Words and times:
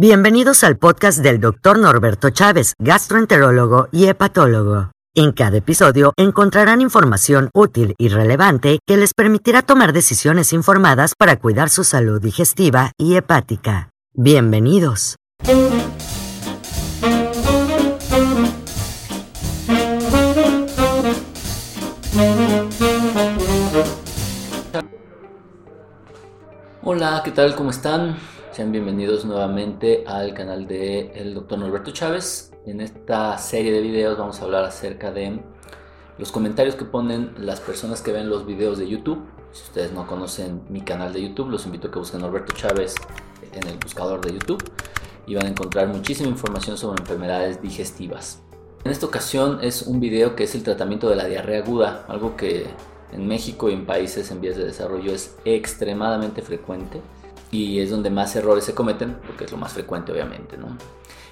Bienvenidos 0.00 0.62
al 0.62 0.78
podcast 0.78 1.18
del 1.18 1.40
Dr. 1.40 1.76
Norberto 1.76 2.30
Chávez, 2.30 2.74
gastroenterólogo 2.78 3.88
y 3.90 4.06
hepatólogo. 4.06 4.92
En 5.12 5.32
cada 5.32 5.56
episodio 5.56 6.12
encontrarán 6.16 6.80
información 6.80 7.50
útil 7.52 7.96
y 7.98 8.06
relevante 8.06 8.78
que 8.86 8.96
les 8.96 9.12
permitirá 9.12 9.62
tomar 9.62 9.92
decisiones 9.92 10.52
informadas 10.52 11.14
para 11.18 11.40
cuidar 11.40 11.68
su 11.68 11.82
salud 11.82 12.22
digestiva 12.22 12.92
y 12.96 13.16
hepática. 13.16 13.90
Bienvenidos. 14.14 15.16
Hola, 26.84 27.22
¿qué 27.24 27.32
tal? 27.32 27.56
¿Cómo 27.56 27.70
están? 27.70 28.16
Sean 28.58 28.72
bienvenidos 28.72 29.24
nuevamente 29.24 30.02
al 30.04 30.34
canal 30.34 30.66
de 30.66 31.12
el 31.12 31.32
Dr. 31.32 31.60
Norberto 31.60 31.92
Chávez. 31.92 32.50
En 32.66 32.80
esta 32.80 33.38
serie 33.38 33.70
de 33.70 33.80
videos 33.80 34.18
vamos 34.18 34.40
a 34.40 34.46
hablar 34.46 34.64
acerca 34.64 35.12
de 35.12 35.40
los 36.18 36.32
comentarios 36.32 36.74
que 36.74 36.84
ponen 36.84 37.34
las 37.38 37.60
personas 37.60 38.02
que 38.02 38.10
ven 38.10 38.28
los 38.28 38.46
videos 38.46 38.76
de 38.76 38.88
YouTube. 38.88 39.22
Si 39.52 39.62
ustedes 39.62 39.92
no 39.92 40.08
conocen 40.08 40.62
mi 40.70 40.80
canal 40.80 41.12
de 41.12 41.22
YouTube, 41.22 41.50
los 41.50 41.66
invito 41.66 41.86
a 41.86 41.90
que 41.92 42.00
busquen 42.00 42.20
Norberto 42.20 42.52
Chávez 42.52 42.96
en 43.52 43.64
el 43.68 43.78
buscador 43.78 44.26
de 44.26 44.32
YouTube 44.32 44.64
y 45.28 45.36
van 45.36 45.46
a 45.46 45.50
encontrar 45.50 45.86
muchísima 45.86 46.28
información 46.28 46.76
sobre 46.76 47.00
enfermedades 47.00 47.62
digestivas. 47.62 48.42
En 48.82 48.90
esta 48.90 49.06
ocasión 49.06 49.60
es 49.62 49.82
un 49.82 50.00
video 50.00 50.34
que 50.34 50.42
es 50.42 50.56
el 50.56 50.64
tratamiento 50.64 51.08
de 51.08 51.14
la 51.14 51.26
diarrea 51.26 51.62
aguda, 51.62 52.04
algo 52.08 52.34
que 52.34 52.66
en 53.12 53.28
México 53.28 53.70
y 53.70 53.74
en 53.74 53.86
países 53.86 54.32
en 54.32 54.40
vías 54.40 54.56
de 54.56 54.64
desarrollo 54.64 55.12
es 55.12 55.36
extremadamente 55.44 56.42
frecuente 56.42 57.00
y 57.50 57.80
es 57.80 57.90
donde 57.90 58.10
más 58.10 58.34
errores 58.36 58.64
se 58.64 58.74
cometen, 58.74 59.16
porque 59.26 59.44
es 59.44 59.52
lo 59.52 59.58
más 59.58 59.72
frecuente 59.72 60.12
obviamente. 60.12 60.56
¿no? 60.56 60.76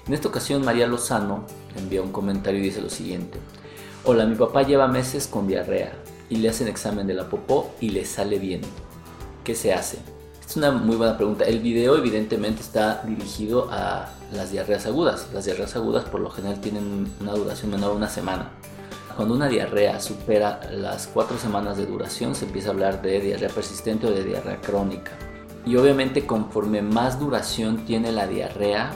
En 0.07 0.13
esta 0.13 0.29
ocasión 0.29 0.63
María 0.63 0.87
Lozano 0.87 1.45
envía 1.75 2.01
un 2.01 2.11
comentario 2.11 2.59
y 2.59 2.63
dice 2.63 2.81
lo 2.81 2.89
siguiente. 2.89 3.39
Hola, 4.03 4.25
mi 4.25 4.35
papá 4.35 4.63
lleva 4.63 4.87
meses 4.87 5.27
con 5.27 5.47
diarrea 5.47 5.91
y 6.29 6.37
le 6.37 6.49
hacen 6.49 6.67
examen 6.67 7.07
de 7.07 7.13
la 7.13 7.29
popó 7.29 7.71
y 7.81 7.89
le 7.89 8.05
sale 8.05 8.39
bien. 8.39 8.61
¿Qué 9.43 9.53
se 9.53 9.73
hace? 9.73 9.97
Es 10.47 10.55
una 10.55 10.71
muy 10.71 10.95
buena 10.95 11.17
pregunta. 11.17 11.43
El 11.43 11.59
video 11.59 11.97
evidentemente 11.97 12.61
está 12.61 13.01
dirigido 13.03 13.67
a 13.69 14.09
las 14.31 14.51
diarreas 14.51 14.85
agudas. 14.85 15.27
Las 15.33 15.43
diarreas 15.43 15.75
agudas 15.75 16.05
por 16.05 16.21
lo 16.21 16.29
general 16.29 16.61
tienen 16.61 17.11
una 17.19 17.33
duración 17.33 17.71
menor 17.71 17.91
a 17.91 17.95
una 17.95 18.07
semana. 18.09 18.51
Cuando 19.17 19.33
una 19.33 19.49
diarrea 19.49 19.99
supera 19.99 20.61
las 20.71 21.07
cuatro 21.07 21.37
semanas 21.37 21.75
de 21.75 21.85
duración 21.85 22.33
se 22.33 22.45
empieza 22.45 22.69
a 22.69 22.71
hablar 22.71 23.01
de 23.01 23.19
diarrea 23.19 23.49
persistente 23.49 24.07
o 24.07 24.11
de 24.11 24.23
diarrea 24.23 24.61
crónica. 24.61 25.11
Y 25.67 25.75
obviamente 25.75 26.25
conforme 26.25 26.81
más 26.81 27.19
duración 27.19 27.79
tiene 27.85 28.13
la 28.13 28.25
diarrea, 28.25 28.93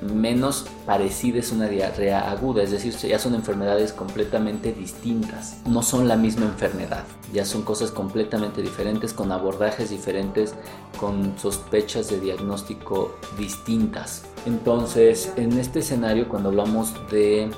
menos 0.00 0.66
parecida 0.86 1.38
es 1.38 1.52
una 1.52 1.68
diarrea 1.68 2.30
aguda, 2.30 2.62
es 2.62 2.70
decir, 2.70 2.94
ya 2.94 3.18
son 3.18 3.34
enfermedades 3.34 3.92
completamente 3.92 4.72
distintas, 4.72 5.60
no 5.66 5.82
son 5.82 6.08
la 6.08 6.16
misma 6.16 6.46
enfermedad, 6.46 7.04
ya 7.32 7.44
son 7.44 7.62
cosas 7.62 7.90
completamente 7.90 8.62
diferentes, 8.62 9.12
con 9.12 9.32
abordajes 9.32 9.90
diferentes, 9.90 10.54
con 10.98 11.38
sospechas 11.38 12.08
de 12.10 12.20
diagnóstico 12.20 13.16
distintas. 13.36 14.24
Entonces, 14.46 15.32
en 15.36 15.58
este 15.58 15.80
escenario, 15.80 16.28
cuando 16.28 16.50
hablamos 16.50 16.94
de, 17.10 17.50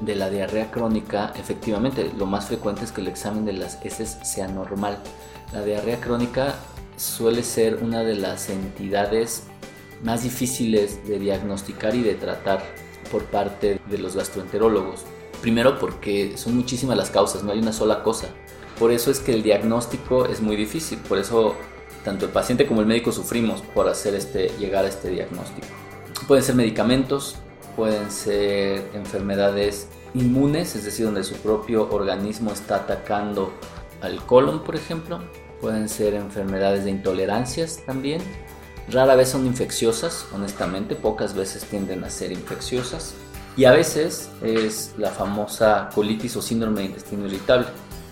de 0.00 0.16
la 0.16 0.30
diarrea 0.30 0.70
crónica, 0.70 1.32
efectivamente, 1.36 2.10
lo 2.16 2.26
más 2.26 2.46
frecuente 2.46 2.84
es 2.84 2.92
que 2.92 3.02
el 3.02 3.08
examen 3.08 3.44
de 3.44 3.52
las 3.52 3.84
heces 3.84 4.18
sea 4.22 4.48
normal. 4.48 4.98
La 5.52 5.62
diarrea 5.62 6.00
crónica 6.00 6.54
suele 6.96 7.42
ser 7.42 7.82
una 7.82 8.02
de 8.02 8.14
las 8.14 8.48
entidades 8.48 9.44
más 10.02 10.22
difíciles 10.22 11.06
de 11.06 11.18
diagnosticar 11.18 11.94
y 11.94 12.02
de 12.02 12.14
tratar 12.14 12.62
por 13.10 13.24
parte 13.24 13.80
de 13.88 13.98
los 13.98 14.16
gastroenterólogos. 14.16 15.04
Primero 15.40 15.78
porque 15.78 16.36
son 16.36 16.56
muchísimas 16.56 16.96
las 16.96 17.10
causas, 17.10 17.42
no 17.42 17.52
hay 17.52 17.58
una 17.58 17.72
sola 17.72 18.02
cosa. 18.02 18.28
Por 18.78 18.90
eso 18.90 19.10
es 19.10 19.20
que 19.20 19.32
el 19.32 19.42
diagnóstico 19.42 20.26
es 20.26 20.40
muy 20.40 20.56
difícil, 20.56 20.98
por 20.98 21.18
eso 21.18 21.54
tanto 22.04 22.26
el 22.26 22.32
paciente 22.32 22.66
como 22.66 22.80
el 22.80 22.86
médico 22.86 23.12
sufrimos 23.12 23.62
por 23.62 23.88
hacer 23.88 24.14
este, 24.14 24.48
llegar 24.58 24.84
a 24.84 24.88
este 24.88 25.10
diagnóstico. 25.10 25.66
Pueden 26.26 26.44
ser 26.44 26.54
medicamentos, 26.54 27.36
pueden 27.76 28.10
ser 28.10 28.82
enfermedades 28.94 29.88
inmunes, 30.14 30.74
es 30.74 30.84
decir, 30.84 31.06
donde 31.06 31.24
su 31.24 31.36
propio 31.36 31.88
organismo 31.90 32.52
está 32.52 32.76
atacando 32.76 33.52
al 34.00 34.24
colon, 34.24 34.64
por 34.64 34.76
ejemplo. 34.76 35.20
Pueden 35.60 35.88
ser 35.88 36.14
enfermedades 36.14 36.84
de 36.84 36.90
intolerancias 36.90 37.82
también, 37.86 38.20
Rara 38.90 39.14
vez 39.14 39.30
son 39.30 39.46
infecciosas, 39.46 40.26
honestamente, 40.34 40.94
pocas 40.94 41.34
veces 41.34 41.64
tienden 41.64 42.04
a 42.04 42.10
ser 42.10 42.32
infecciosas. 42.32 43.14
Y 43.56 43.66
a 43.66 43.72
veces 43.72 44.30
es 44.42 44.94
la 44.96 45.10
famosa 45.10 45.90
colitis 45.94 46.36
o 46.36 46.42
síndrome 46.42 46.80
de 46.80 46.86
intestino 46.86 47.26
irritable. 47.26 47.66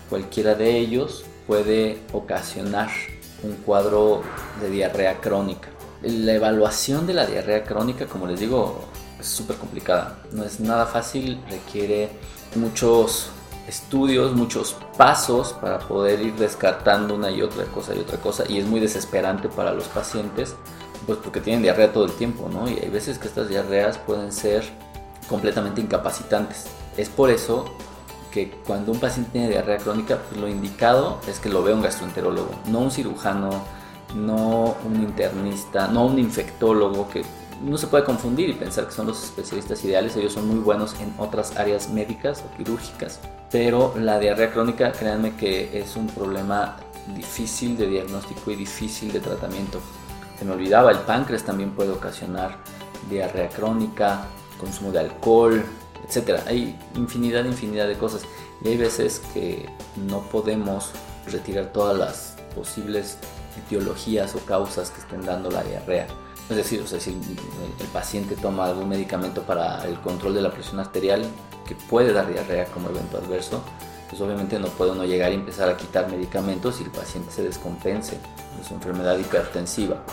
Cualquiera 0.09 0.55
de 0.55 0.77
ellos 0.77 1.23
puede 1.47 1.99
ocasionar 2.13 2.89
un 3.43 3.53
cuadro 3.55 4.21
de 4.61 4.69
diarrea 4.69 5.19
crónica. 5.19 5.69
La 6.03 6.33
evaluación 6.33 7.07
de 7.07 7.13
la 7.13 7.25
diarrea 7.25 7.63
crónica, 7.63 8.05
como 8.05 8.27
les 8.27 8.39
digo, 8.39 8.85
es 9.19 9.27
súper 9.27 9.57
complicada. 9.57 10.19
No 10.31 10.43
es 10.43 10.59
nada 10.59 10.85
fácil, 10.85 11.39
requiere 11.49 12.09
muchos 12.55 13.29
estudios, 13.71 14.33
muchos 14.33 14.75
pasos 14.97 15.53
para 15.53 15.79
poder 15.79 16.21
ir 16.21 16.35
descartando 16.35 17.15
una 17.15 17.31
y 17.31 17.41
otra 17.41 17.63
cosa 17.65 17.95
y 17.95 17.99
otra 17.99 18.17
cosa 18.17 18.43
y 18.47 18.59
es 18.59 18.65
muy 18.65 18.81
desesperante 18.81 19.47
para 19.47 19.73
los 19.73 19.85
pacientes 19.85 20.55
pues 21.05 21.17
porque 21.19 21.39
tienen 21.39 21.63
diarrea 21.63 21.91
todo 21.93 22.05
el 22.05 22.11
tiempo, 22.11 22.49
¿no? 22.51 22.69
Y 22.69 22.77
hay 22.77 22.89
veces 22.89 23.17
que 23.17 23.27
estas 23.27 23.49
diarreas 23.49 23.97
pueden 23.97 24.31
ser 24.31 24.63
completamente 25.27 25.81
incapacitantes. 25.81 26.65
Es 26.97 27.09
por 27.09 27.29
eso 27.29 27.65
que 28.31 28.51
cuando 28.67 28.91
un 28.91 28.99
paciente 28.99 29.31
tiene 29.31 29.49
diarrea 29.49 29.77
crónica, 29.77 30.19
pues 30.29 30.39
lo 30.39 30.47
indicado 30.47 31.19
es 31.27 31.39
que 31.39 31.49
lo 31.49 31.63
vea 31.63 31.73
un 31.73 31.81
gastroenterólogo, 31.81 32.51
no 32.67 32.79
un 32.79 32.91
cirujano, 32.91 33.49
no 34.15 34.75
un 34.85 34.95
internista, 34.95 35.87
no 35.87 36.05
un 36.05 36.19
infectólogo 36.19 37.09
que 37.09 37.23
no 37.63 37.77
se 37.77 37.87
puede 37.87 38.03
confundir 38.03 38.49
y 38.49 38.53
pensar 38.53 38.87
que 38.87 38.91
son 38.91 39.07
los 39.07 39.23
especialistas 39.23 39.83
ideales, 39.85 40.15
ellos 40.15 40.33
son 40.33 40.47
muy 40.47 40.59
buenos 40.59 40.95
en 40.99 41.13
otras 41.17 41.57
áreas 41.57 41.89
médicas 41.89 42.43
o 42.45 42.57
quirúrgicas, 42.57 43.19
pero 43.51 43.93
la 43.97 44.19
diarrea 44.19 44.51
crónica, 44.51 44.91
créanme 44.91 45.35
que 45.35 45.79
es 45.79 45.95
un 45.95 46.07
problema 46.07 46.77
difícil 47.15 47.77
de 47.77 47.87
diagnóstico 47.87 48.51
y 48.51 48.55
difícil 48.55 49.11
de 49.11 49.19
tratamiento. 49.19 49.79
Se 50.39 50.45
me 50.45 50.53
olvidaba, 50.53 50.91
el 50.91 50.99
páncreas 50.99 51.43
también 51.43 51.71
puede 51.71 51.91
ocasionar 51.91 52.57
diarrea 53.09 53.49
crónica, 53.49 54.25
consumo 54.59 54.91
de 54.91 54.99
alcohol, 54.99 55.63
etc. 56.07 56.39
Hay 56.47 56.77
infinidad, 56.95 57.45
infinidad 57.45 57.87
de 57.87 57.97
cosas 57.97 58.23
y 58.63 58.69
hay 58.69 58.77
veces 58.77 59.21
que 59.33 59.69
no 60.07 60.21
podemos 60.21 60.91
retirar 61.31 61.71
todas 61.71 61.97
las 61.97 62.35
posibles 62.55 63.17
etiologías 63.65 64.35
o 64.35 64.39
causas 64.39 64.89
que 64.91 65.01
estén 65.01 65.25
dando 65.25 65.51
la 65.51 65.63
diarrea. 65.63 66.07
Es 66.51 66.57
decir, 66.57 66.81
o 66.81 66.87
sea, 66.87 66.99
si 66.99 67.11
el 67.11 67.87
paciente 67.93 68.35
toma 68.35 68.65
algún 68.65 68.89
medicamento 68.89 69.41
para 69.43 69.85
el 69.85 69.97
control 70.01 70.35
de 70.35 70.41
la 70.41 70.51
presión 70.51 70.81
arterial 70.81 71.23
que 71.65 71.75
puede 71.75 72.11
dar 72.11 72.27
diarrea 72.27 72.65
como 72.65 72.89
evento 72.89 73.17
adverso, 73.17 73.61
pues 74.09 74.21
obviamente 74.21 74.59
no 74.59 74.67
puede 74.67 74.91
uno 74.91 75.05
llegar 75.05 75.31
y 75.31 75.35
empezar 75.35 75.69
a 75.69 75.77
quitar 75.77 76.11
medicamentos 76.11 76.81
y 76.81 76.83
el 76.83 76.91
paciente 76.91 77.31
se 77.31 77.43
descompense 77.43 78.17
de 78.57 78.67
su 78.67 78.73
enfermedad 78.73 79.17
hipertensiva. 79.17 80.03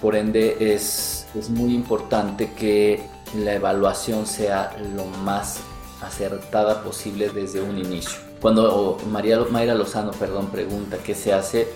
Por 0.00 0.14
ende 0.14 0.56
es, 0.60 1.26
es 1.34 1.50
muy 1.50 1.74
importante 1.74 2.52
que 2.52 3.02
la 3.34 3.54
evaluación 3.54 4.24
sea 4.24 4.76
lo 4.94 5.04
más 5.04 5.58
acertada 6.00 6.84
posible 6.84 7.30
desde 7.30 7.60
un 7.60 7.76
inicio. 7.76 8.20
Cuando 8.40 8.98
María, 9.10 9.40
Mayra 9.50 9.74
Lozano 9.74 10.12
perdón, 10.12 10.46
pregunta 10.46 10.98
qué 11.04 11.16
se 11.16 11.32
hace, 11.32 11.66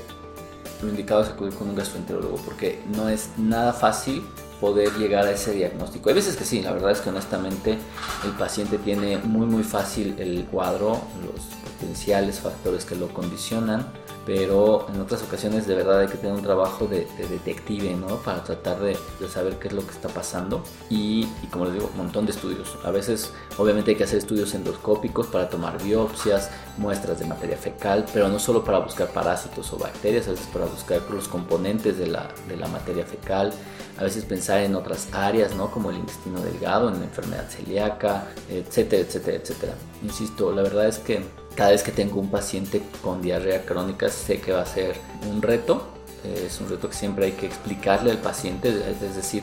lo 0.82 0.88
indicado 0.88 1.22
es 1.22 1.28
acudir 1.28 1.54
con 1.54 1.69
un 1.69 1.75
gastroenterólogo 1.75 2.37
porque 2.38 2.82
no 2.94 3.09
es 3.09 3.31
nada 3.38 3.72
fácil 3.72 4.22
poder 4.62 4.92
llegar 4.96 5.26
a 5.26 5.32
ese 5.32 5.52
diagnóstico. 5.52 6.09
Hay 6.09 6.14
veces 6.14 6.36
que 6.36 6.44
sí, 6.44 6.62
la 6.62 6.70
verdad 6.70 6.92
es 6.92 7.00
que 7.00 7.10
honestamente 7.10 7.76
el 8.24 8.30
paciente 8.38 8.78
tiene 8.78 9.18
muy 9.18 9.44
muy 9.44 9.64
fácil 9.64 10.14
el 10.18 10.44
cuadro, 10.44 11.00
los 11.20 11.41
potenciales 11.80 12.38
factores 12.38 12.84
que 12.84 12.94
lo 12.94 13.09
condicionan 13.09 13.84
pero 14.24 14.86
en 14.92 15.00
otras 15.00 15.22
ocasiones 15.22 15.66
de 15.66 15.74
verdad 15.74 16.00
hay 16.00 16.06
que 16.06 16.16
tener 16.16 16.34
un 16.34 16.42
trabajo 16.42 16.86
de, 16.86 17.06
detective, 17.28 17.94
¿no? 17.94 18.16
Para 18.16 18.42
tratar 18.44 18.78
de, 18.80 18.97
saber 19.28 19.59
qué 19.59 19.68
es 19.68 19.74
lo 19.74 19.84
que 19.84 19.91
está 19.91 20.09
pasando 20.09 20.62
y, 20.91 21.26
como 21.50 21.65
les 21.65 21.74
digo, 21.74 21.91
un 21.92 21.98
montón 21.98 22.26
de 22.26 22.32
estudios. 22.32 22.76
A 22.84 22.91
veces 22.91 23.32
obviamente 23.58 23.92
hay 23.92 23.97
que 23.97 24.04
hacer 24.04 24.18
estudios 24.18 24.54
endoscópicos 24.54 25.26
para 25.26 25.48
tomar 25.48 25.82
biopsias, 25.82 26.50
muestras 26.78 27.18
de 27.18 27.26
materia 27.26 27.56
fecal, 27.56 28.06
pero 28.12 28.28
no 28.28 28.38
solo 28.38 28.65
para 28.65 28.78
buscar 28.78 29.08
parásitos 29.08 29.72
o 29.72 29.78
bacterias, 29.78 30.28
a 30.28 30.32
veces 30.32 30.47
para 30.53 30.66
buscar 30.66 31.00
los 31.10 31.28
componentes 31.28 31.98
de 31.98 32.06
la, 32.06 32.28
de 32.48 32.56
la 32.56 32.68
materia 32.68 33.04
fecal, 33.04 33.53
a 33.98 34.04
veces 34.04 34.24
pensar 34.24 34.52
en 34.60 34.75
otras 34.75 35.09
áreas, 35.13 35.54
¿no? 35.54 35.71
Como 35.71 35.91
el 35.91 35.97
intestino 35.97 36.41
delgado, 36.41 36.89
en 36.89 36.99
la 36.99 37.04
enfermedad 37.07 37.49
celíaca, 37.49 38.28
etcétera, 38.51 39.03
etcétera, 39.03 39.37
etcétera. 39.39 39.75
Insisto, 40.03 40.53
la 40.53 40.63
verdad 40.63 40.89
es 40.89 40.99
que 40.99 41.25
cada 41.54 41.71
vez 41.71 41.83
que 41.83 41.93
tengo 41.93 42.21
un 42.21 42.31
paciente 42.31 42.83
con 43.03 43.22
diarrea 43.22 43.65
crónica 43.65 44.09
sé 44.09 44.41
que 44.41 44.53
va 44.53 44.63
a 44.63 44.66
ser 44.66 44.97
un 45.31 45.41
reto. 45.41 45.89
Es 46.25 46.60
un 46.60 46.69
reto 46.69 46.89
que 46.89 46.95
siempre 46.95 47.27
hay 47.27 47.33
que 47.33 47.47
explicarle 47.47 48.13
al 48.13 48.19
paciente, 48.19 48.69
es 48.69 49.16
decir, 49.16 49.43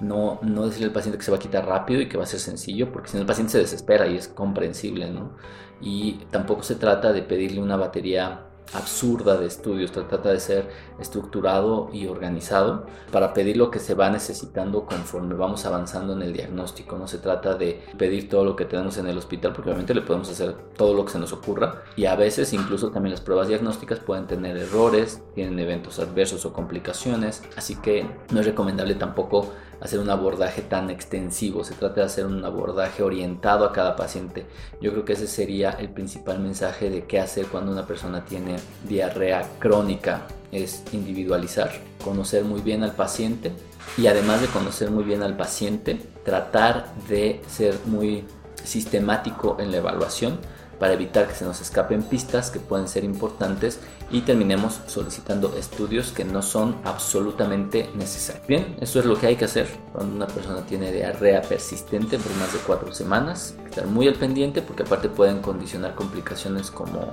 no, 0.00 0.40
no 0.42 0.66
decirle 0.66 0.86
al 0.86 0.92
paciente 0.92 1.18
que 1.18 1.24
se 1.24 1.30
va 1.30 1.36
a 1.36 1.40
quitar 1.40 1.64
rápido 1.64 2.00
y 2.00 2.08
que 2.08 2.18
va 2.18 2.24
a 2.24 2.26
ser 2.26 2.40
sencillo, 2.40 2.90
porque 2.90 3.10
si 3.10 3.14
no 3.14 3.20
el 3.20 3.26
paciente 3.26 3.52
se 3.52 3.58
desespera 3.58 4.08
y 4.08 4.16
es 4.16 4.26
comprensible, 4.26 5.08
¿no? 5.08 5.36
Y 5.80 6.14
tampoco 6.32 6.64
se 6.64 6.74
trata 6.74 7.12
de 7.12 7.22
pedirle 7.22 7.60
una 7.60 7.76
batería 7.76 8.45
absurda 8.72 9.36
de 9.36 9.46
estudios, 9.46 9.92
trata 9.92 10.30
de 10.30 10.40
ser 10.40 10.68
estructurado 10.98 11.88
y 11.92 12.06
organizado 12.06 12.86
para 13.12 13.32
pedir 13.32 13.56
lo 13.56 13.70
que 13.70 13.78
se 13.78 13.94
va 13.94 14.10
necesitando 14.10 14.86
conforme 14.86 15.34
vamos 15.34 15.64
avanzando 15.66 16.12
en 16.12 16.22
el 16.22 16.32
diagnóstico. 16.32 16.98
No 16.98 17.06
se 17.06 17.18
trata 17.18 17.54
de 17.54 17.82
pedir 17.96 18.28
todo 18.28 18.44
lo 18.44 18.56
que 18.56 18.64
tenemos 18.64 18.98
en 18.98 19.06
el 19.06 19.18
hospital, 19.18 19.52
porque 19.52 19.70
obviamente 19.70 19.94
le 19.94 20.02
podemos 20.02 20.28
hacer 20.30 20.54
todo 20.76 20.94
lo 20.94 21.04
que 21.04 21.12
se 21.12 21.18
nos 21.18 21.32
ocurra 21.32 21.82
y 21.96 22.06
a 22.06 22.16
veces 22.16 22.52
incluso 22.52 22.90
también 22.90 23.12
las 23.12 23.20
pruebas 23.20 23.48
diagnósticas 23.48 24.00
pueden 24.00 24.26
tener 24.26 24.56
errores, 24.56 25.22
tienen 25.34 25.58
eventos 25.58 25.98
adversos 25.98 26.44
o 26.44 26.52
complicaciones, 26.52 27.42
así 27.56 27.76
que 27.76 28.06
no 28.30 28.40
es 28.40 28.46
recomendable 28.46 28.94
tampoco 28.94 29.52
hacer 29.80 30.00
un 30.00 30.10
abordaje 30.10 30.62
tan 30.62 30.90
extensivo, 30.90 31.64
se 31.64 31.74
trata 31.74 32.00
de 32.00 32.06
hacer 32.06 32.26
un 32.26 32.44
abordaje 32.44 33.02
orientado 33.02 33.64
a 33.64 33.72
cada 33.72 33.96
paciente. 33.96 34.46
Yo 34.80 34.92
creo 34.92 35.04
que 35.04 35.12
ese 35.14 35.26
sería 35.26 35.70
el 35.70 35.90
principal 35.90 36.40
mensaje 36.40 36.90
de 36.90 37.04
qué 37.06 37.20
hacer 37.20 37.46
cuando 37.46 37.72
una 37.72 37.86
persona 37.86 38.24
tiene 38.24 38.55
diarrea 38.88 39.48
crónica, 39.58 40.26
es 40.52 40.82
individualizar, 40.92 41.72
conocer 42.02 42.44
muy 42.44 42.60
bien 42.60 42.82
al 42.82 42.92
paciente 42.92 43.52
y 43.96 44.06
además 44.06 44.40
de 44.40 44.48
conocer 44.48 44.90
muy 44.90 45.04
bien 45.04 45.22
al 45.22 45.36
paciente, 45.36 46.00
tratar 46.24 46.92
de 47.08 47.40
ser 47.48 47.78
muy 47.86 48.24
sistemático 48.64 49.56
en 49.60 49.70
la 49.70 49.78
evaluación 49.78 50.38
para 50.78 50.92
evitar 50.92 51.26
que 51.26 51.34
se 51.34 51.44
nos 51.44 51.60
escapen 51.60 52.02
pistas 52.02 52.50
que 52.50 52.60
pueden 52.60 52.88
ser 52.88 53.04
importantes 53.04 53.80
y 54.10 54.20
terminemos 54.20 54.80
solicitando 54.86 55.56
estudios 55.56 56.12
que 56.12 56.24
no 56.24 56.42
son 56.42 56.76
absolutamente 56.84 57.88
necesarios. 57.94 58.46
Bien, 58.46 58.76
eso 58.80 59.00
es 59.00 59.06
lo 59.06 59.18
que 59.18 59.26
hay 59.26 59.36
que 59.36 59.46
hacer 59.46 59.66
cuando 59.92 60.14
una 60.14 60.26
persona 60.26 60.64
tiene 60.66 60.92
diarrea 60.92 61.42
persistente 61.42 62.18
por 62.18 62.34
más 62.36 62.52
de 62.52 62.58
cuatro 62.60 62.92
semanas. 62.92 63.54
Estar 63.64 63.86
muy 63.86 64.06
al 64.06 64.14
pendiente 64.14 64.62
porque 64.62 64.82
aparte 64.82 65.08
pueden 65.08 65.40
condicionar 65.40 65.94
complicaciones 65.94 66.70
como 66.70 67.12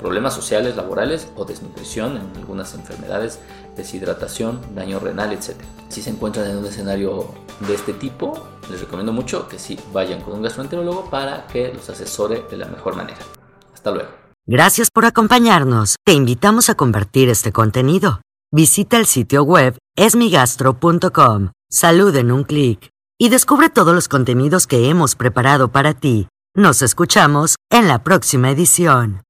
problemas 0.00 0.34
sociales, 0.34 0.74
laborales 0.74 1.28
o 1.36 1.44
desnutrición 1.44 2.16
en 2.16 2.36
algunas 2.36 2.74
enfermedades, 2.74 3.38
deshidratación, 3.76 4.60
daño 4.74 4.98
renal, 4.98 5.32
etc. 5.32 5.56
Si 5.88 6.02
se 6.02 6.10
encuentran 6.10 6.50
en 6.50 6.56
un 6.56 6.66
escenario 6.66 7.32
de 7.60 7.74
este 7.74 7.92
tipo, 7.92 8.48
les 8.70 8.80
recomiendo 8.80 9.12
mucho 9.12 9.46
que 9.46 9.58
sí 9.58 9.78
vayan 9.92 10.22
con 10.22 10.34
un 10.34 10.42
gastroenterólogo 10.42 11.10
para 11.10 11.46
que 11.46 11.72
los 11.72 11.88
asesore 11.90 12.44
de 12.50 12.56
la 12.56 12.66
mejor 12.66 12.96
manera. 12.96 13.18
Hasta 13.72 13.90
luego. 13.90 14.08
Gracias 14.46 14.90
por 14.90 15.04
acompañarnos. 15.04 15.96
Te 16.04 16.14
invitamos 16.14 16.70
a 16.70 16.74
compartir 16.74 17.28
este 17.28 17.52
contenido. 17.52 18.22
Visita 18.50 18.96
el 18.96 19.06
sitio 19.06 19.44
web 19.44 19.76
esmigastro.com. 19.96 21.50
Salud 21.70 22.16
en 22.16 22.32
un 22.32 22.44
clic. 22.44 22.88
Y 23.18 23.28
descubre 23.28 23.68
todos 23.68 23.94
los 23.94 24.08
contenidos 24.08 24.66
que 24.66 24.88
hemos 24.88 25.14
preparado 25.14 25.68
para 25.68 25.92
ti. 25.92 26.26
Nos 26.56 26.82
escuchamos 26.82 27.56
en 27.70 27.86
la 27.86 28.02
próxima 28.02 28.50
edición. 28.50 29.22